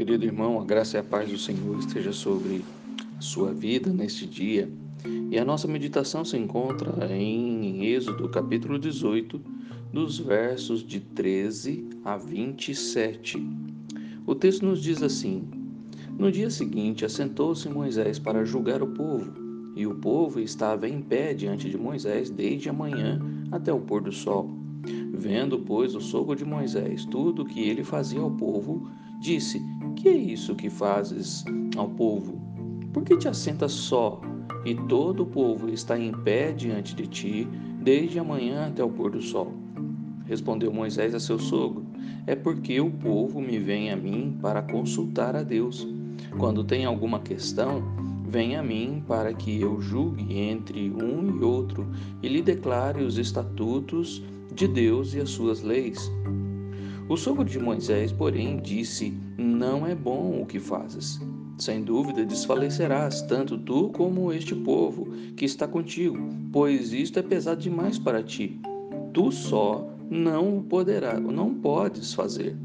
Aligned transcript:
querido 0.00 0.24
irmão, 0.24 0.58
a 0.58 0.64
graça 0.64 0.96
e 0.96 1.00
a 1.00 1.02
paz 1.02 1.30
do 1.30 1.36
Senhor 1.36 1.78
esteja 1.78 2.10
sobre 2.10 2.64
a 3.18 3.20
sua 3.20 3.52
vida 3.52 3.92
neste 3.92 4.26
dia. 4.26 4.66
E 5.30 5.38
a 5.38 5.44
nossa 5.44 5.68
meditação 5.68 6.24
se 6.24 6.38
encontra 6.38 7.06
em 7.14 7.84
Êxodo, 7.84 8.26
capítulo 8.30 8.78
18, 8.78 9.38
dos 9.92 10.18
versos 10.18 10.82
de 10.82 11.00
13 11.00 11.86
a 12.02 12.16
27. 12.16 13.46
O 14.26 14.34
texto 14.34 14.64
nos 14.64 14.82
diz 14.82 15.02
assim: 15.02 15.46
No 16.18 16.32
dia 16.32 16.48
seguinte, 16.48 17.04
assentou-se 17.04 17.68
Moisés 17.68 18.18
para 18.18 18.42
julgar 18.42 18.82
o 18.82 18.86
povo, 18.86 19.30
e 19.76 19.86
o 19.86 19.96
povo 19.96 20.40
estava 20.40 20.88
em 20.88 21.02
pé 21.02 21.34
diante 21.34 21.68
de 21.68 21.76
Moisés 21.76 22.30
desde 22.30 22.70
a 22.70 22.72
manhã 22.72 23.20
até 23.52 23.70
o 23.70 23.80
pôr 23.80 24.00
do 24.00 24.12
sol. 24.12 24.48
Vendo, 25.12 25.58
pois, 25.58 25.94
o 25.94 26.00
sogro 26.00 26.34
de 26.34 26.44
Moisés 26.46 27.04
tudo 27.04 27.42
o 27.42 27.44
que 27.44 27.60
ele 27.60 27.84
fazia 27.84 28.20
ao 28.20 28.30
povo, 28.30 28.90
disse: 29.20 29.62
Que 30.00 30.08
é 30.08 30.16
isso 30.16 30.54
que 30.54 30.70
fazes 30.70 31.44
ao 31.76 31.86
povo? 31.86 32.40
Por 32.90 33.04
que 33.04 33.18
te 33.18 33.28
assentas 33.28 33.72
só, 33.72 34.18
e 34.64 34.74
todo 34.74 35.24
o 35.24 35.26
povo 35.26 35.68
está 35.68 35.98
em 35.98 36.10
pé 36.10 36.52
diante 36.52 36.94
de 36.94 37.06
ti, 37.06 37.48
desde 37.82 38.18
a 38.18 38.24
manhã 38.24 38.68
até 38.68 38.82
o 38.82 38.88
pôr 38.88 39.10
do 39.10 39.20
sol? 39.20 39.52
Respondeu 40.24 40.72
Moisés 40.72 41.14
a 41.14 41.20
seu 41.20 41.38
sogro: 41.38 41.84
É 42.26 42.34
porque 42.34 42.80
o 42.80 42.90
povo 42.90 43.42
me 43.42 43.58
vem 43.58 43.90
a 43.90 43.96
mim 43.96 44.38
para 44.40 44.62
consultar 44.62 45.36
a 45.36 45.42
Deus. 45.42 45.86
Quando 46.38 46.64
tem 46.64 46.86
alguma 46.86 47.20
questão, 47.20 47.82
vem 48.26 48.56
a 48.56 48.62
mim 48.62 49.04
para 49.06 49.34
que 49.34 49.60
eu 49.60 49.82
julgue 49.82 50.34
entre 50.34 50.90
um 50.90 51.36
e 51.38 51.44
outro 51.44 51.86
e 52.22 52.28
lhe 52.28 52.40
declare 52.40 53.02
os 53.02 53.18
estatutos 53.18 54.22
de 54.54 54.66
Deus 54.66 55.12
e 55.12 55.20
as 55.20 55.28
suas 55.28 55.60
leis. 55.60 56.10
O 57.06 57.16
sogro 57.16 57.44
de 57.44 57.58
Moisés, 57.58 58.12
porém, 58.12 58.60
disse: 58.62 59.12
Não 59.60 59.86
é 59.86 59.94
bom 59.94 60.40
o 60.40 60.46
que 60.46 60.58
fazes. 60.58 61.20
Sem 61.58 61.82
dúvida 61.82 62.24
desfalecerás, 62.24 63.20
tanto 63.20 63.58
tu 63.58 63.90
como 63.90 64.32
este 64.32 64.54
povo 64.54 65.08
que 65.36 65.44
está 65.44 65.68
contigo, 65.68 66.16
pois 66.50 66.94
isto 66.94 67.18
é 67.18 67.22
pesado 67.22 67.60
demais 67.60 67.98
para 67.98 68.22
ti. 68.22 68.58
Tu 69.12 69.30
só 69.30 69.86
não 70.08 70.62
poderá, 70.62 71.20
não 71.20 71.52
podes 71.52 72.14
fazer. 72.14 72.56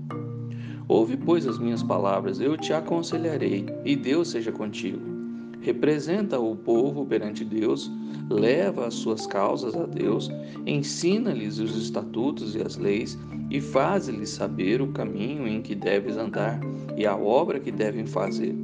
Ouve, 0.87 1.17
pois, 1.17 1.45
as 1.45 1.59
minhas 1.59 1.83
palavras, 1.83 2.39
eu 2.39 2.55
te 2.55 2.71
aconselharei, 2.71 3.65
e 3.83 3.93
Deus 3.97 4.29
seja 4.29 4.53
contigo 4.53 5.14
representa 5.65 6.39
o 6.39 6.55
povo 6.55 7.07
perante 7.07 7.43
Deus, 7.43 7.91
leva 8.29 8.85
as 8.85 8.93
suas 8.93 9.25
causas 9.25 9.75
a 9.75 9.87
Deus, 9.87 10.29
ensina-lhes 10.63 11.57
os 11.57 11.75
estatutos 11.75 12.55
e 12.55 12.61
as 12.61 12.77
leis 12.77 13.17
e 13.49 13.59
faz-lhes 13.59 14.29
saber 14.29 14.79
o 14.79 14.91
caminho 14.91 15.47
em 15.47 15.63
que 15.63 15.73
deves 15.73 16.17
andar 16.17 16.59
e 16.95 17.03
a 17.05 17.15
obra 17.15 17.59
que 17.59 17.71
devem 17.71 18.05
fazer. 18.05 18.55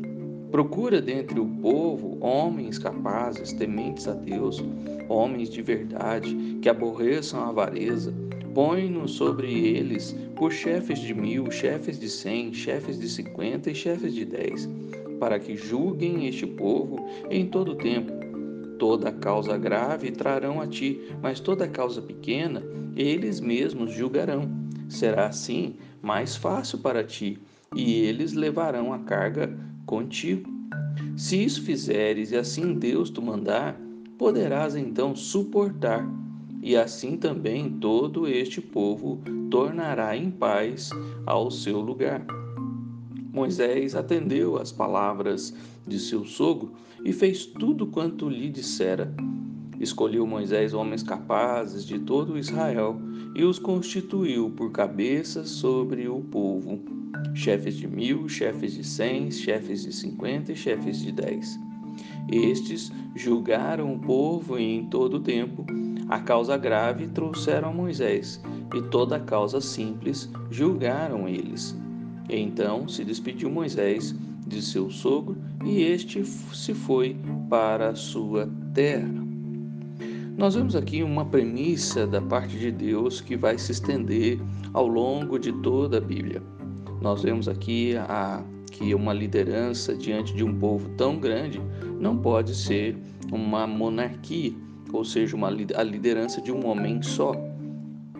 Procura 0.51 1.01
dentre 1.01 1.39
o 1.39 1.47
povo 1.47 2.19
homens 2.21 2.77
capazes, 2.77 3.51
tementes 3.53 4.07
a 4.07 4.13
Deus, 4.13 4.63
homens 5.09 5.49
de 5.49 5.61
verdade, 5.63 6.35
que 6.61 6.69
aborreçam 6.69 7.39
a 7.39 7.47
avareza. 7.47 8.13
Põe-nos 8.53 9.11
sobre 9.11 9.51
eles 9.51 10.15
por 10.35 10.51
chefes 10.51 10.99
de 10.99 11.15
mil, 11.15 11.49
chefes 11.49 11.97
de 11.97 12.09
cem, 12.09 12.53
chefes 12.53 12.99
de 12.99 13.09
cinquenta 13.09 13.71
e 13.71 13.75
chefes 13.75 14.13
de 14.13 14.25
dez 14.25 14.69
para 15.21 15.39
que 15.39 15.55
julguem 15.55 16.25
este 16.25 16.47
povo 16.47 17.07
em 17.29 17.45
todo 17.45 17.73
o 17.73 17.75
tempo. 17.75 18.11
Toda 18.79 19.11
causa 19.11 19.55
grave 19.55 20.09
trarão 20.09 20.59
a 20.59 20.65
ti, 20.65 20.99
mas 21.21 21.39
toda 21.39 21.67
causa 21.67 22.01
pequena 22.01 22.63
eles 22.95 23.39
mesmos 23.39 23.93
julgarão. 23.93 24.49
Será 24.89 25.27
assim 25.27 25.75
mais 26.01 26.35
fácil 26.35 26.79
para 26.79 27.03
ti, 27.03 27.37
e 27.75 28.01
eles 28.01 28.33
levarão 28.33 28.91
a 28.91 28.97
carga 28.97 29.55
contigo. 29.85 30.49
Se 31.15 31.43
isso 31.43 31.61
fizeres 31.61 32.31
e 32.31 32.35
assim 32.35 32.73
Deus 32.73 33.11
te 33.11 33.21
mandar, 33.21 33.79
poderás 34.17 34.75
então 34.75 35.15
suportar, 35.15 36.03
e 36.63 36.75
assim 36.75 37.15
também 37.15 37.69
todo 37.69 38.27
este 38.27 38.59
povo 38.59 39.21
tornará 39.51 40.17
em 40.17 40.31
paz 40.31 40.89
ao 41.27 41.51
seu 41.51 41.79
lugar. 41.79 42.40
Moisés 43.31 43.95
atendeu 43.95 44.57
às 44.57 44.71
palavras 44.71 45.53
de 45.87 45.97
seu 45.97 46.25
sogro 46.25 46.73
e 47.03 47.13
fez 47.13 47.45
tudo 47.45 47.87
quanto 47.87 48.27
lhe 48.27 48.49
dissera. 48.49 49.13
Escolheu 49.79 50.27
Moisés 50.27 50.73
homens 50.73 51.01
capazes 51.01 51.85
de 51.85 51.97
todo 51.97 52.37
Israel 52.37 52.99
e 53.33 53.43
os 53.43 53.57
constituiu 53.57 54.51
por 54.51 54.71
cabeças 54.71 55.49
sobre 55.49 56.07
o 56.07 56.19
povo, 56.19 56.79
chefes 57.33 57.75
de 57.77 57.87
mil, 57.87 58.27
chefes 58.27 58.73
de 58.73 58.83
cem, 58.83 59.31
chefes 59.31 59.83
de 59.83 59.93
cinquenta 59.93 60.51
e 60.51 60.55
chefes 60.55 60.99
de 60.99 61.11
dez. 61.11 61.59
Estes 62.29 62.91
julgaram 63.15 63.93
o 63.93 63.99
povo 63.99 64.59
e 64.59 64.63
em 64.63 64.85
todo 64.87 65.15
o 65.15 65.19
tempo 65.19 65.65
a 66.09 66.19
causa 66.19 66.57
grave 66.57 67.07
trouxeram 67.07 67.69
a 67.69 67.73
Moisés, 67.73 68.41
e 68.75 68.81
toda 68.89 69.15
a 69.15 69.19
causa 69.19 69.61
simples 69.61 70.29
julgaram 70.49 71.27
eles. 71.27 71.73
Então 72.31 72.87
se 72.87 73.03
despediu 73.03 73.49
Moisés 73.49 74.15
de 74.47 74.61
seu 74.61 74.89
sogro 74.89 75.35
e 75.65 75.83
este 75.83 76.23
se 76.25 76.73
foi 76.73 77.15
para 77.49 77.89
a 77.89 77.95
sua 77.95 78.49
terra. 78.73 79.21
Nós 80.37 80.55
vemos 80.55 80.75
aqui 80.75 81.03
uma 81.03 81.25
premissa 81.25 82.07
da 82.07 82.21
parte 82.21 82.57
de 82.57 82.71
Deus 82.71 83.19
que 83.19 83.35
vai 83.35 83.57
se 83.57 83.73
estender 83.73 84.39
ao 84.73 84.87
longo 84.87 85.37
de 85.37 85.51
toda 85.61 85.97
a 85.97 86.01
Bíblia. 86.01 86.41
Nós 87.01 87.21
vemos 87.21 87.49
aqui 87.49 87.97
a, 87.97 88.41
que 88.71 88.95
uma 88.95 89.13
liderança 89.13 89.93
diante 89.93 90.33
de 90.33 90.43
um 90.43 90.57
povo 90.57 90.87
tão 90.95 91.19
grande 91.19 91.61
não 91.99 92.17
pode 92.17 92.55
ser 92.55 92.97
uma 93.31 93.67
monarquia, 93.67 94.53
ou 94.93 95.03
seja, 95.03 95.35
uma, 95.35 95.49
a 95.49 95.83
liderança 95.83 96.41
de 96.41 96.51
um 96.51 96.65
homem 96.65 97.01
só. 97.01 97.33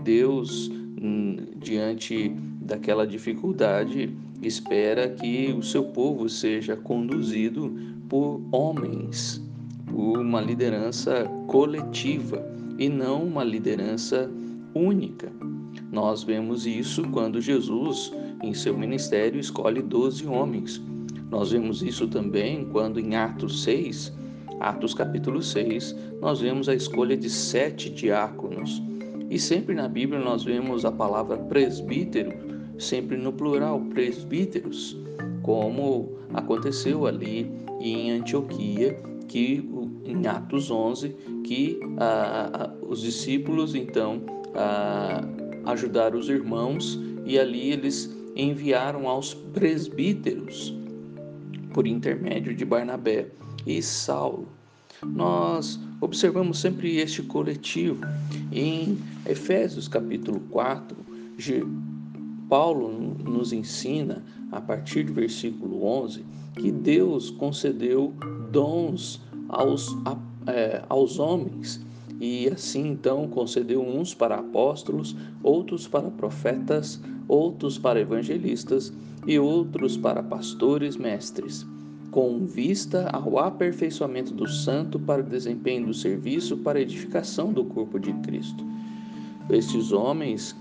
Deus, 0.04 0.70
hum, 1.02 1.38
diante 1.58 2.36
daquela 2.72 3.06
dificuldade, 3.06 4.16
espera 4.42 5.10
que 5.10 5.52
o 5.52 5.62
seu 5.62 5.84
povo 5.84 6.30
seja 6.30 6.76
conduzido 6.76 7.76
por 8.08 8.42
homens, 8.50 9.42
por 9.86 10.20
uma 10.20 10.40
liderança 10.40 11.26
coletiva 11.48 12.42
e 12.80 12.88
não 12.88 13.24
uma 13.24 13.44
liderança 13.44 14.32
única. 14.74 15.30
Nós 15.92 16.24
vemos 16.24 16.66
isso 16.66 17.04
quando 17.10 17.42
Jesus, 17.42 18.14
em 18.42 18.54
seu 18.54 18.78
ministério, 18.78 19.40
escolhe 19.40 19.82
doze 19.82 20.26
homens. 20.26 20.82
Nós 21.30 21.52
vemos 21.52 21.84
isso 21.84 22.08
também 22.08 22.64
quando 22.72 23.02
em 23.02 23.16
Atos 23.16 23.64
6, 23.64 24.14
Atos 24.62 24.94
capítulo 24.94 25.44
6, 25.44 25.94
nós 26.22 26.40
vemos 26.40 26.70
a 26.70 26.74
escolha 26.74 27.18
de 27.18 27.30
sete 27.30 27.90
diáconos. 27.90 28.82
E 29.30 29.38
sempre 29.38 29.76
na 29.76 29.90
Bíblia 29.90 30.20
nós 30.20 30.44
vemos 30.44 30.86
a 30.86 30.92
palavra 30.92 31.38
presbítero 31.38 32.51
sempre 32.82 33.16
no 33.16 33.32
plural, 33.32 33.80
presbíteros, 33.94 34.98
como 35.44 36.18
aconteceu 36.34 37.06
ali 37.06 37.52
em 37.80 38.12
Antioquia, 38.12 38.98
que 39.28 39.64
em 40.04 40.28
Atos 40.28 40.70
11, 40.72 41.10
que 41.44 41.80
ah, 42.00 42.74
os 42.82 43.02
discípulos 43.02 43.76
então 43.76 44.22
ah, 44.56 45.24
ajudaram 45.66 46.20
os 46.20 46.28
irmãos 46.28 47.00
e 47.26 47.40
ali 47.40 47.72
eles 47.72 48.14
enviaram 48.36 49.08
aos 49.08 49.34
presbíteros 49.34 50.74
por 51.74 51.86
intermédio 51.88 52.54
de 52.56 52.66
Barnabé 52.66 53.28
e 53.66 53.82
Saulo. 53.82 54.48
Nós 55.06 55.80
observamos 56.00 56.60
sempre 56.60 56.98
este 56.98 57.24
coletivo. 57.24 58.06
Em 58.52 58.98
Efésios 59.26 59.88
capítulo 59.88 60.40
4, 60.52 60.96
Paulo 62.52 62.92
nos 63.24 63.54
ensina, 63.54 64.22
a 64.52 64.60
partir 64.60 65.06
do 65.06 65.14
versículo 65.14 65.86
11, 65.86 66.26
que 66.58 66.70
Deus 66.70 67.30
concedeu 67.30 68.14
dons 68.52 69.22
aos, 69.48 69.96
é, 70.46 70.84
aos 70.90 71.18
homens 71.18 71.80
e 72.20 72.50
assim 72.50 72.90
então 72.90 73.26
concedeu 73.30 73.82
uns 73.82 74.14
para 74.14 74.36
apóstolos, 74.36 75.16
outros 75.42 75.88
para 75.88 76.12
profetas, 76.12 77.02
outros 77.26 77.78
para 77.78 78.02
evangelistas 78.02 78.92
e 79.26 79.40
outros 79.40 79.96
para 79.96 80.22
pastores 80.22 80.98
mestres, 80.98 81.66
com 82.12 82.46
vista 82.46 83.08
ao 83.14 83.40
aperfeiçoamento 83.40 84.34
do 84.34 84.46
santo 84.46 85.00
para 85.00 85.22
o 85.22 85.26
desempenho 85.26 85.88
do 85.88 85.94
serviço 85.94 86.58
para 86.58 86.80
a 86.80 86.82
edificação 86.82 87.54
do 87.54 87.64
corpo 87.64 87.98
de 87.98 88.12
Cristo. 88.16 88.62
Estes 89.50 89.94
homens 89.94 90.54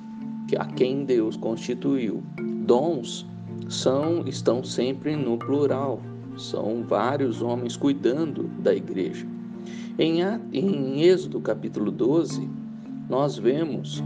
a 0.56 0.64
quem 0.64 1.04
Deus 1.04 1.36
constituiu. 1.36 2.22
Dons 2.66 3.26
são 3.68 4.26
estão 4.26 4.62
sempre 4.64 5.16
no 5.16 5.38
plural. 5.38 6.00
São 6.36 6.84
vários 6.84 7.42
homens 7.42 7.76
cuidando 7.76 8.44
da 8.60 8.74
igreja. 8.74 9.26
Em, 9.98 10.20
em 10.52 11.02
Êxodo 11.02 11.40
capítulo 11.40 11.90
12, 11.90 12.48
nós 13.08 13.36
vemos 13.36 14.02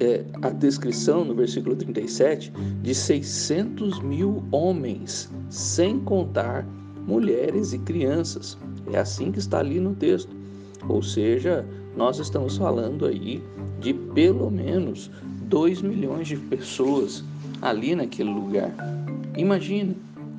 é, 0.00 0.24
a 0.42 0.50
descrição 0.50 1.24
no 1.24 1.34
versículo 1.34 1.76
37 1.76 2.52
de 2.82 2.94
600 2.94 4.00
mil 4.00 4.42
homens, 4.50 5.30
sem 5.48 6.00
contar 6.00 6.66
mulheres 7.06 7.72
e 7.72 7.78
crianças. 7.78 8.58
É 8.92 8.98
assim 8.98 9.30
que 9.30 9.38
está 9.38 9.60
ali 9.60 9.80
no 9.80 9.94
texto. 9.94 10.34
Ou 10.88 11.02
seja, 11.02 11.64
nós 11.96 12.18
estamos 12.18 12.56
falando 12.56 13.06
aí 13.06 13.42
de 13.80 13.94
pelo 13.94 14.50
menos 14.50 15.10
2 15.52 15.82
milhões 15.82 16.28
de 16.28 16.36
pessoas 16.38 17.22
ali 17.60 17.94
naquele 17.94 18.30
lugar. 18.30 18.72
Imagina, 19.36 19.94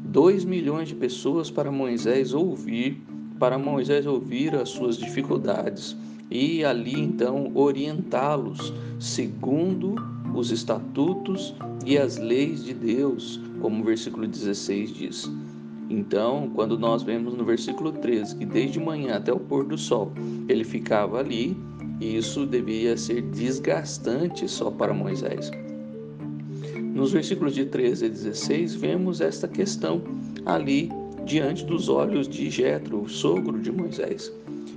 2 0.06 0.44
milhões 0.44 0.88
de 0.88 0.96
pessoas 0.96 1.52
para 1.52 1.72
Moisés 1.72 2.34
ouvir, 2.34 3.00
para 3.38 3.60
Moisés 3.60 4.08
ouvir 4.08 4.56
as 4.56 4.70
suas 4.70 4.98
dificuldades 4.98 5.96
e 6.32 6.66
ali 6.66 7.00
então 7.00 7.52
orientá-los 7.54 8.74
segundo 9.00 9.94
os 10.34 10.50
estatutos 10.50 11.54
e 11.86 11.96
as 11.96 12.18
leis 12.18 12.64
de 12.64 12.74
Deus, 12.74 13.40
como 13.62 13.84
o 13.84 13.86
versículo 13.86 14.26
16 14.26 14.94
diz. 14.96 15.32
Então, 15.92 16.50
quando 16.56 16.80
nós 16.80 17.04
vemos 17.04 17.36
no 17.36 17.46
versículo 17.46 17.92
13 17.92 18.36
que 18.38 18.48
desde 18.48 18.80
manhã 18.80 19.18
até 19.18 19.32
o 19.32 19.40
pôr 19.40 19.64
do 19.64 19.78
sol 19.78 20.12
ele 20.50 20.64
ficava 20.64 21.20
ali, 21.20 21.56
isso 22.00 22.46
devia 22.46 22.98
ser 22.98 23.22
desgastante 23.22 24.48
só 24.48 24.70
para 24.72 24.94
Moisés. 24.94 25.52
Nos 26.94 27.12
versículos 27.12 27.56
de 27.56 27.66
13 27.66 28.06
a 28.06 28.10
16, 28.10 28.76
vemos 28.76 29.22
esta 29.22 29.48
questão 29.48 30.02
ali 30.46 30.90
diante 31.26 31.66
dos 31.66 31.90
olhos 31.90 32.28
de 32.28 32.50
Jetro, 32.50 33.02
o 33.02 33.10
sogro 33.10 33.60
de 33.60 33.72
Moisés. 33.72 34.32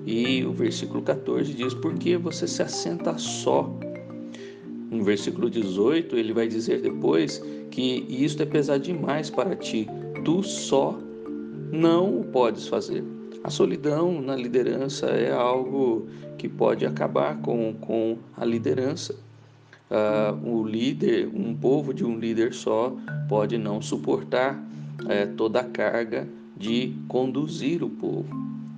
E 0.06 0.44
o 0.44 0.52
versículo 0.52 1.02
14 1.02 1.52
diz: 1.52 1.74
Por 1.74 1.94
que 1.94 2.16
você 2.16 2.46
se 2.46 2.62
assenta 2.62 3.18
só? 3.18 3.70
No 4.90 5.02
versículo 5.02 5.50
18, 5.50 6.16
ele 6.16 6.32
vai 6.32 6.46
dizer 6.46 6.80
depois 6.80 7.42
que 7.70 8.06
isto 8.08 8.42
é 8.42 8.46
pesado 8.46 8.84
demais 8.84 9.28
para 9.28 9.56
ti, 9.56 9.88
tu 10.24 10.42
só 10.42 10.98
não 11.72 12.20
o 12.20 12.24
podes 12.24 12.68
fazer. 12.68 13.15
A 13.46 13.50
solidão 13.50 14.20
na 14.20 14.34
liderança 14.34 15.06
é 15.06 15.32
algo 15.32 16.08
que 16.36 16.48
pode 16.48 16.84
acabar 16.84 17.40
com, 17.42 17.74
com 17.74 18.18
a 18.36 18.44
liderança. 18.44 19.14
Uh, 19.88 20.50
o 20.50 20.66
líder, 20.66 21.28
um 21.32 21.54
povo 21.54 21.94
de 21.94 22.04
um 22.04 22.18
líder 22.18 22.52
só, 22.52 22.92
pode 23.28 23.56
não 23.56 23.80
suportar 23.80 24.56
uh, 24.56 25.32
toda 25.36 25.60
a 25.60 25.64
carga 25.64 26.28
de 26.56 26.92
conduzir 27.06 27.84
o 27.84 27.88
povo. 27.88 28.26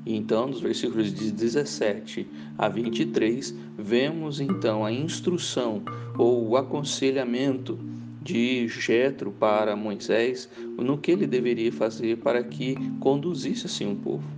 Então, 0.04 0.48
nos 0.48 0.60
versículos 0.60 1.14
de 1.14 1.32
17 1.32 2.28
a 2.58 2.68
23, 2.68 3.54
vemos 3.78 4.38
então 4.38 4.84
a 4.84 4.92
instrução 4.92 5.80
ou 6.18 6.46
o 6.46 6.58
aconselhamento 6.58 7.78
de 8.20 8.68
Jetro 8.68 9.32
para 9.32 9.74
Moisés 9.74 10.46
no 10.76 10.98
que 10.98 11.10
ele 11.10 11.26
deveria 11.26 11.72
fazer 11.72 12.18
para 12.18 12.44
que 12.44 12.76
conduzisse 13.00 13.64
assim 13.64 13.90
o 13.90 13.96
povo. 13.96 14.37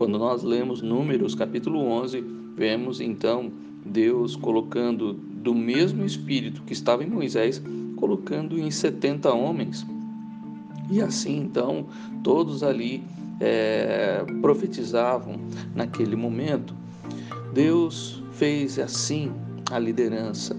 Quando 0.00 0.18
nós 0.18 0.42
lemos 0.42 0.80
Números 0.80 1.34
capítulo 1.34 1.78
11, 1.80 2.24
vemos 2.56 3.02
então 3.02 3.52
Deus 3.84 4.34
colocando 4.34 5.12
do 5.12 5.54
mesmo 5.54 6.06
espírito 6.06 6.62
que 6.62 6.72
estava 6.72 7.04
em 7.04 7.06
Moisés, 7.06 7.62
colocando 7.96 8.58
em 8.58 8.70
70 8.70 9.30
homens. 9.30 9.86
E 10.90 11.02
assim 11.02 11.36
então 11.36 11.84
todos 12.24 12.62
ali 12.62 13.02
é, 13.40 14.24
profetizavam 14.40 15.34
naquele 15.74 16.16
momento. 16.16 16.74
Deus 17.52 18.22
fez 18.32 18.78
assim 18.78 19.30
a 19.70 19.78
liderança. 19.78 20.56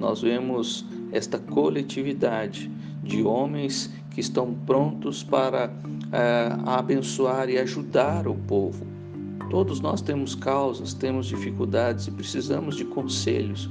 Nós 0.00 0.20
vemos 0.20 0.84
esta 1.12 1.38
coletividade 1.38 2.68
de 3.04 3.22
homens 3.22 3.88
que 4.10 4.20
estão 4.20 4.54
prontos 4.66 5.22
para 5.22 5.70
é, 6.12 6.52
abençoar 6.66 7.48
e 7.48 7.58
ajudar 7.58 8.26
o 8.26 8.34
povo. 8.34 8.86
Todos 9.50 9.80
nós 9.80 10.00
temos 10.00 10.34
causas, 10.34 10.94
temos 10.94 11.26
dificuldades 11.26 12.06
e 12.06 12.10
precisamos 12.10 12.76
de 12.76 12.84
conselhos. 12.84 13.68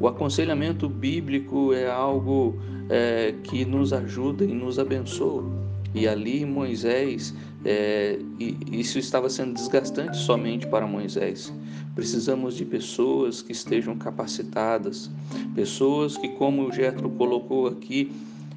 O 0.00 0.08
aconselhamento 0.08 0.88
bíblico 0.88 1.72
é 1.72 1.88
algo 1.88 2.58
é, 2.88 3.34
que 3.44 3.64
nos 3.64 3.92
ajuda 3.92 4.44
e 4.44 4.54
nos 4.54 4.78
abençoa. 4.78 5.44
E 5.94 6.06
ali 6.06 6.44
Moisés, 6.44 7.34
é, 7.64 8.18
isso 8.38 8.98
estava 8.98 9.28
sendo 9.28 9.54
desgastante 9.54 10.16
somente 10.16 10.66
para 10.66 10.86
Moisés. 10.86 11.52
Precisamos 11.94 12.56
de 12.56 12.64
pessoas 12.64 13.42
que 13.42 13.52
estejam 13.52 13.96
capacitadas, 13.96 15.10
pessoas 15.54 16.16
que, 16.16 16.28
como 16.28 16.68
o 16.68 16.72
Getro 16.72 17.10
colocou 17.10 17.66
aqui, 17.66 18.10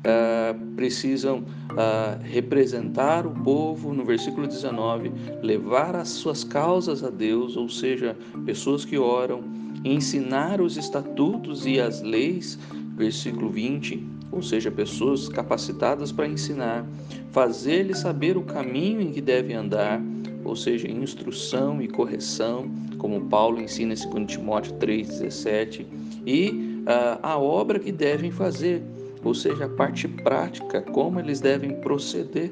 Uh, 0.03 0.75
precisam 0.75 1.39
uh, 1.39 2.21
representar 2.23 3.25
o 3.25 3.31
povo 3.31 3.93
no 3.93 4.03
versículo 4.03 4.45
19, 4.45 5.09
levar 5.41 5.95
as 5.95 6.09
suas 6.09 6.43
causas 6.43 7.05
a 7.05 7.09
Deus, 7.09 7.55
ou 7.55 7.69
seja, 7.69 8.17
pessoas 8.45 8.83
que 8.83 8.97
oram, 8.97 9.41
ensinar 9.85 10.59
os 10.59 10.75
estatutos 10.75 11.65
e 11.65 11.79
as 11.79 12.01
leis, 12.01 12.59
versículo 12.97 13.49
20, 13.49 14.05
ou 14.31 14.41
seja, 14.41 14.71
pessoas 14.71 15.29
capacitadas 15.29 16.11
para 16.11 16.27
ensinar, 16.27 16.85
fazer-lhe 17.31 17.93
saber 17.93 18.35
o 18.35 18.41
caminho 18.41 18.99
em 18.99 19.11
que 19.11 19.21
deve 19.21 19.53
andar, 19.53 20.01
ou 20.43 20.55
seja, 20.55 20.89
instrução 20.89 21.81
e 21.81 21.87
correção, 21.87 22.69
como 22.97 23.21
Paulo 23.27 23.61
ensina 23.61 23.93
em 23.93 24.09
2 24.09 24.25
Timóteo 24.27 24.73
3,17, 24.73 25.85
e 26.25 26.49
uh, 26.49 27.19
a 27.21 27.37
obra 27.37 27.79
que 27.79 27.91
devem 27.91 28.31
fazer, 28.31 28.81
ou 29.23 29.33
seja, 29.33 29.65
a 29.65 29.69
parte 29.69 30.07
prática, 30.07 30.81
como 30.81 31.19
eles 31.19 31.39
devem 31.39 31.79
proceder. 31.81 32.51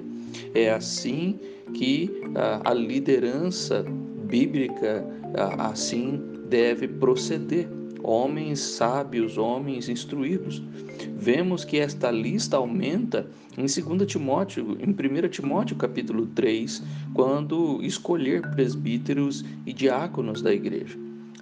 É 0.53 0.71
assim 0.71 1.39
que 1.73 2.09
uh, 2.27 2.61
a 2.63 2.73
liderança 2.73 3.85
bíblica 4.25 5.05
assim 5.57 6.21
deve 6.49 6.87
proceder 6.87 7.67
homens 8.03 8.59
sábios, 8.59 9.37
homens 9.37 9.87
instruídos. 9.89 10.61
Vemos 11.17 11.63
que 11.63 11.77
esta 11.77 12.09
lista 12.09 12.57
aumenta 12.57 13.27
em 13.57 13.61
2 13.61 14.07
Timóteo, 14.07 14.77
em 14.79 14.89
1 14.89 15.29
Timóteo 15.29 15.75
capítulo 15.75 16.25
3, 16.27 16.81
quando 17.13 17.79
escolher 17.81 18.41
presbíteros 18.51 19.45
e 19.65 19.73
diáconos 19.73 20.41
da 20.41 20.53
igreja. 20.53 20.97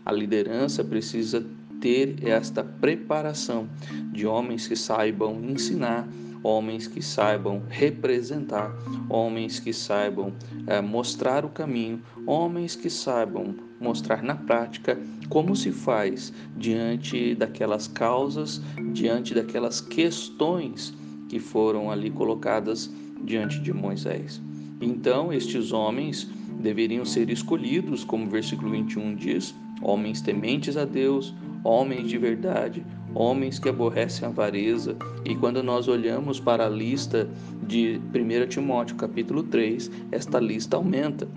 A 0.06 0.12
liderança 0.12 0.84
precisa 0.84 1.46
ter 1.80 2.16
esta 2.28 2.64
preparação 2.64 3.68
de 4.12 4.26
homens 4.26 4.68
que 4.68 4.76
saibam 4.76 5.42
ensinar, 5.44 6.08
homens 6.44 6.88
que 6.88 7.02
saibam 7.02 7.62
representar, 7.70 8.74
homens 9.10 9.60
que 9.60 9.74
saibam 9.74 10.34
é, 10.68 10.82
mostrar 10.82 11.44
o 11.44 11.50
caminho, 11.50 12.02
homens 12.26 12.76
que 12.76 12.90
saibam 12.90 13.56
mostrar 13.80 14.24
na 14.24 14.36
prática 14.36 15.00
como 15.30 15.56
se 15.56 15.72
faz 15.72 16.34
diante 16.58 17.36
daquelas 17.36 17.88
causas, 17.88 18.62
diante 18.94 19.34
daquelas 19.34 19.80
questões 19.80 20.94
que 21.30 21.40
foram 21.40 21.92
ali 21.92 22.10
colocadas 22.10 22.92
diante 23.24 23.60
de 23.60 23.72
Moisés. 23.74 24.42
Então, 24.82 25.32
estes 25.32 25.72
homens 25.72 26.30
deveriam 26.62 27.06
ser 27.06 27.30
escolhidos, 27.30 28.04
como 28.04 28.26
o 28.26 28.30
versículo 28.30 28.72
21 28.72 29.16
diz, 29.16 29.54
homens 29.82 30.22
tementes 30.22 30.76
a 30.76 30.86
Deus, 30.86 31.34
homens 31.64 32.10
de 32.10 32.18
verdade, 32.18 32.86
homens 33.14 33.60
que 33.60 33.70
aborrecem 33.70 34.28
a 34.28 34.32
avareza. 34.32 34.96
E 35.26 35.36
quando 35.36 35.62
nós 35.64 35.88
olhamos 35.88 36.40
para 36.40 36.66
a 36.66 36.70
lista 36.70 37.28
de 37.68 38.00
1 38.14 38.48
Timóteo, 38.48 38.96
capítulo 38.96 39.44
3, 39.44 39.92
esta 40.12 40.40
lista 40.40 40.78
aumenta 40.78 41.28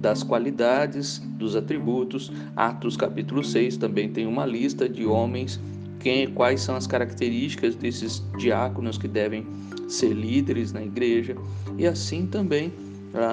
das 0.00 0.22
qualidades, 0.22 1.18
dos 1.36 1.54
atributos. 1.54 2.32
Atos 2.56 2.96
capítulo 2.96 3.44
6 3.44 3.76
também 3.76 4.08
tem 4.08 4.26
uma 4.26 4.46
lista 4.46 4.88
de 4.88 5.04
homens, 5.04 5.60
quem, 5.98 6.28
quais 6.28 6.62
são 6.62 6.74
as 6.74 6.86
características 6.86 7.76
desses 7.76 8.24
diáconos 8.38 8.96
que 8.96 9.06
devem 9.06 9.46
ser 9.88 10.14
líderes 10.14 10.72
na 10.72 10.82
igreja. 10.82 11.36
E 11.76 11.86
assim 11.86 12.26
também, 12.26 12.72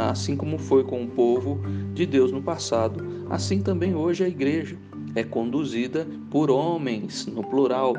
assim 0.09 0.35
como 0.35 0.57
foi 0.57 0.83
com 0.83 1.03
o 1.03 1.07
povo 1.07 1.61
de 1.93 2.05
Deus 2.05 2.31
no 2.31 2.41
passado, 2.41 3.05
assim 3.29 3.61
também 3.61 3.95
hoje 3.95 4.25
a 4.25 4.27
igreja 4.27 4.77
é 5.17 5.23
conduzida 5.23 6.07
por 6.29 6.51
homens, 6.51 7.25
no 7.25 7.43
plural, 7.43 7.95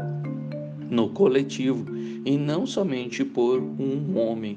no 0.89 1.09
coletivo, 1.09 1.85
e 2.25 2.37
não 2.39 2.65
somente 2.65 3.25
por 3.25 3.61
um 3.61 4.17
homem. 4.17 4.57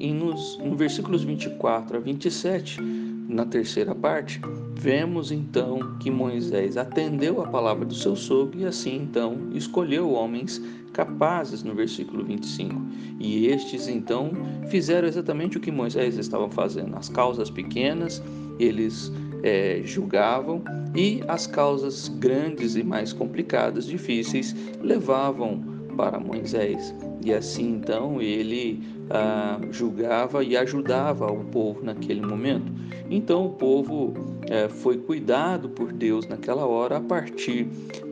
E 0.00 0.12
nos 0.12 0.58
no 0.58 0.74
versículos 0.74 1.22
24 1.22 1.98
a 1.98 2.00
27, 2.00 2.80
na 3.28 3.46
terceira 3.46 3.94
parte, 3.94 4.40
vemos 4.74 5.30
então 5.30 5.96
que 6.00 6.10
Moisés 6.10 6.76
atendeu 6.76 7.40
a 7.40 7.46
palavra 7.46 7.84
do 7.84 7.94
seu 7.94 8.16
sogro 8.16 8.58
e 8.58 8.66
assim 8.66 8.96
então 8.96 9.48
escolheu 9.54 10.10
homens 10.10 10.60
capazes 10.92 11.62
no 11.62 11.74
versículo 11.76 12.24
25. 12.24 12.74
E 13.20 13.46
estes 13.46 13.86
então 13.86 14.32
fizeram 14.68 15.06
exatamente 15.06 15.58
o 15.58 15.60
que 15.60 15.70
Moisés 15.70 16.18
estava 16.18 16.50
fazendo. 16.50 16.96
As 16.96 17.08
causas 17.08 17.50
pequenas, 17.50 18.20
eles 18.58 19.12
é, 19.46 19.80
julgavam 19.84 20.60
e 20.92 21.22
as 21.28 21.46
causas 21.46 22.08
grandes 22.08 22.74
e 22.74 22.82
mais 22.82 23.12
complicadas, 23.12 23.86
difíceis, 23.86 24.54
levavam 24.82 25.62
para 25.96 26.18
Moisés. 26.18 26.92
E 27.24 27.32
assim 27.32 27.76
então 27.76 28.20
ele 28.20 28.82
ah, 29.08 29.60
julgava 29.70 30.42
e 30.42 30.56
ajudava 30.56 31.30
o 31.30 31.44
povo 31.44 31.84
naquele 31.84 32.20
momento. 32.20 32.72
Então 33.08 33.46
o 33.46 33.50
povo 33.50 34.14
eh, 34.50 34.68
foi 34.68 34.98
cuidado 34.98 35.68
por 35.68 35.92
Deus 35.92 36.26
naquela 36.26 36.66
hora 36.66 36.96
a 36.96 37.00
partir 37.00 37.64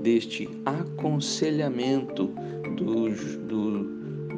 deste 0.03 0.49
aconselhamento 0.65 2.31
do, 2.77 3.09
do, 3.47 3.84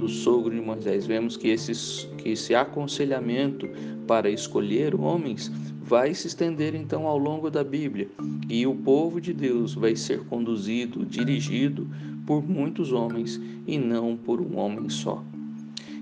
do 0.06 0.12
sogro 0.12 0.54
de 0.54 0.60
Moisés. 0.60 1.04
Vemos 1.04 1.36
que, 1.36 1.48
esses, 1.48 2.08
que 2.18 2.30
esse 2.30 2.54
aconselhamento 2.54 3.68
para 4.06 4.30
escolher 4.30 4.94
homens 4.94 5.50
vai 5.82 6.14
se 6.14 6.28
estender 6.28 6.76
então 6.76 7.08
ao 7.08 7.18
longo 7.18 7.50
da 7.50 7.64
Bíblia 7.64 8.08
e 8.48 8.64
o 8.68 8.75
povo 8.75 9.20
de 9.20 9.32
Deus 9.32 9.75
vai 9.75 9.96
ser 9.96 10.20
conduzido, 10.26 11.04
dirigido 11.04 11.88
por 12.25 12.48
muitos 12.48 12.92
homens 12.92 13.40
e 13.66 13.76
não 13.78 14.16
por 14.16 14.40
um 14.40 14.56
homem 14.58 14.88
só. 14.88 15.25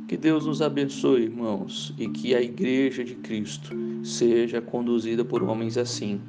Que 0.07 0.19
Deus 0.19 0.45
nos 0.45 0.61
abençoe, 0.61 1.23
irmãos, 1.23 1.95
e 1.99 2.07
que 2.07 2.35
a 2.35 2.43
Igreja 2.43 3.03
de 3.03 3.15
Cristo 3.15 3.75
seja 4.03 4.61
conduzida 4.61 5.25
por 5.25 5.43
homens 5.43 5.79
assim, 5.79 6.21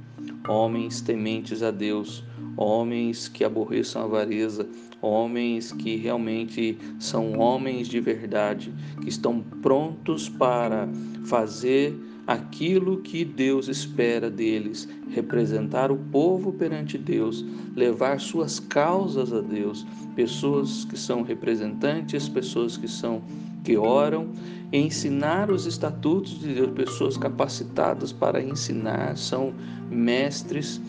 homens 0.48 1.02
tementes 1.02 1.62
a 1.62 1.72
Deus, 1.72 2.24
homens 2.58 3.28
que 3.28 3.44
aborreçam 3.44 4.02
a 4.02 4.06
avareza, 4.06 4.68
homens 5.02 5.72
que 5.72 5.96
realmente 5.96 6.78
são 7.00 7.38
homens 7.38 7.88
de 7.88 8.00
verdade, 8.00 8.74
que 9.02 9.10
estão 9.10 9.42
prontos 9.62 10.30
para 10.30 10.88
fazer 11.26 11.96
aquilo 12.28 13.02
que 13.02 13.24
Deus 13.24 13.68
espera 13.68 14.32
deles, 14.32 14.88
representar 15.12 15.92
o 15.92 15.98
povo 15.98 16.52
perante 16.52 16.98
Deus, 16.98 17.46
levar 17.76 18.20
suas 18.20 18.60
causas 18.60 19.32
a 19.32 19.42
Deus, 19.42 19.86
pessoas 20.16 20.86
que 20.86 20.98
são 20.98 21.22
representantes, 21.22 22.28
pessoas 22.28 22.78
que 22.78 22.88
são 22.88 23.22
que 23.64 23.76
oram, 23.76 24.30
ensinar 24.72 25.50
os 25.50 25.66
estatutos 25.66 26.40
de 26.40 26.54
Deus, 26.54 26.72
pessoas 26.72 27.18
capacitadas 27.18 28.12
para 28.12 28.42
ensinar, 28.42 29.18
são 29.18 29.54
mestres, 29.90 30.80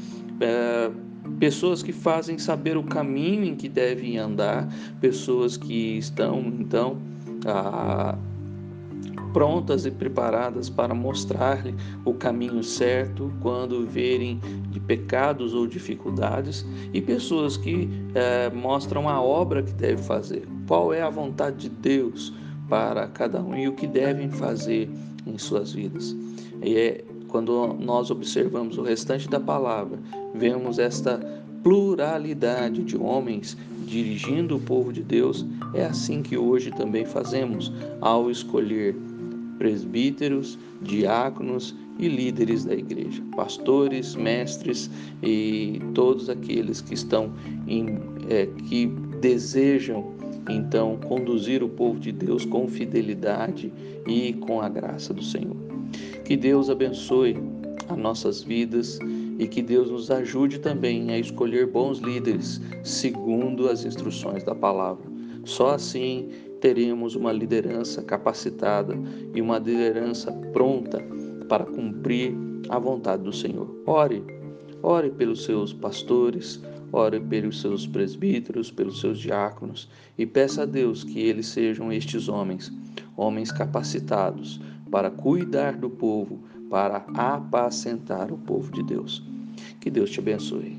é, 0.40 0.90
pessoas 1.38 1.82
que 1.82 1.92
fazem 1.92 2.38
saber 2.38 2.76
o 2.76 2.82
caminho 2.82 3.44
em 3.44 3.54
que 3.54 3.68
devem 3.68 4.18
andar, 4.18 4.68
pessoas 5.00 5.56
que 5.56 5.98
estão 5.98 6.38
então 6.58 6.98
a, 7.44 8.16
prontas 9.32 9.84
e 9.84 9.90
preparadas 9.90 10.70
para 10.70 10.94
mostrar-lhe 10.94 11.74
o 12.06 12.14
caminho 12.14 12.62
certo 12.62 13.30
quando 13.42 13.86
verem 13.86 14.40
de 14.70 14.80
pecados 14.80 15.52
ou 15.52 15.66
dificuldades, 15.66 16.64
e 16.94 17.02
pessoas 17.02 17.56
que 17.56 17.86
é, 18.14 18.48
mostram 18.48 19.08
a 19.08 19.20
obra 19.20 19.62
que 19.62 19.72
deve 19.72 20.02
fazer, 20.02 20.48
qual 20.66 20.94
é 20.94 21.02
a 21.02 21.10
vontade 21.10 21.68
de 21.68 21.68
Deus 21.68 22.32
para 22.66 23.08
cada 23.08 23.42
um 23.42 23.54
e 23.54 23.68
o 23.68 23.74
que 23.74 23.86
devem 23.86 24.30
fazer 24.30 24.88
em 25.26 25.36
suas 25.36 25.72
vidas. 25.72 26.16
E 26.62 26.76
é 26.76 27.04
quando 27.28 27.74
nós 27.80 28.10
observamos 28.10 28.78
o 28.78 28.82
restante 28.82 29.28
da 29.28 29.40
palavra, 29.40 29.98
vemos 30.34 30.78
esta 30.78 31.18
pluralidade 31.62 32.82
de 32.82 32.96
homens 32.96 33.56
dirigindo 33.86 34.56
o 34.56 34.60
povo 34.60 34.92
de 34.92 35.02
Deus, 35.02 35.44
é 35.74 35.84
assim 35.84 36.22
que 36.22 36.36
hoje 36.36 36.70
também 36.70 37.04
fazemos 37.04 37.72
ao 38.00 38.30
escolher 38.30 38.96
presbíteros, 39.58 40.58
diáconos 40.82 41.74
e 41.98 42.08
líderes 42.08 42.64
da 42.64 42.74
igreja, 42.74 43.22
pastores, 43.34 44.14
mestres 44.14 44.90
e 45.22 45.80
todos 45.94 46.28
aqueles 46.28 46.80
que 46.80 46.94
estão 46.94 47.32
em, 47.66 47.98
é, 48.28 48.46
que 48.68 48.86
desejam 49.20 50.14
então 50.48 50.98
conduzir 51.08 51.62
o 51.62 51.68
povo 51.68 51.98
de 51.98 52.12
Deus 52.12 52.44
com 52.44 52.68
fidelidade 52.68 53.72
e 54.06 54.34
com 54.34 54.60
a 54.60 54.68
graça 54.68 55.12
do 55.12 55.22
Senhor. 55.22 55.65
Que 56.24 56.36
Deus 56.36 56.68
abençoe 56.68 57.36
as 57.88 57.96
nossas 57.96 58.42
vidas 58.42 58.98
e 59.38 59.46
que 59.46 59.62
Deus 59.62 59.90
nos 59.90 60.10
ajude 60.10 60.58
também 60.58 61.10
a 61.10 61.18
escolher 61.18 61.66
bons 61.66 61.98
líderes 61.98 62.60
segundo 62.82 63.68
as 63.68 63.84
instruções 63.84 64.42
da 64.42 64.54
palavra. 64.54 65.04
Só 65.44 65.74
assim 65.74 66.28
teremos 66.60 67.14
uma 67.14 67.32
liderança 67.32 68.02
capacitada 68.02 68.98
e 69.34 69.40
uma 69.40 69.58
liderança 69.58 70.32
pronta 70.52 71.00
para 71.48 71.64
cumprir 71.64 72.34
a 72.68 72.78
vontade 72.78 73.22
do 73.22 73.32
Senhor. 73.32 73.82
Ore, 73.86 74.24
ore 74.82 75.10
pelos 75.10 75.44
seus 75.44 75.72
pastores, 75.72 76.60
ore 76.92 77.20
pelos 77.20 77.60
seus 77.60 77.86
presbíteros, 77.86 78.70
pelos 78.70 79.00
seus 79.00 79.18
diáconos 79.18 79.88
e 80.16 80.26
peça 80.26 80.62
a 80.62 80.66
Deus 80.66 81.04
que 81.04 81.20
eles 81.20 81.46
sejam 81.46 81.92
estes 81.92 82.28
homens, 82.28 82.72
homens 83.16 83.52
capacitados 83.52 84.60
para 84.90 85.10
cuidar 85.10 85.76
do 85.76 85.90
povo, 85.90 86.40
para 86.70 87.04
apacentar 87.14 88.32
o 88.32 88.38
povo 88.38 88.72
de 88.72 88.82
Deus. 88.82 89.22
Que 89.80 89.90
Deus 89.90 90.10
te 90.10 90.20
abençoe. 90.20 90.78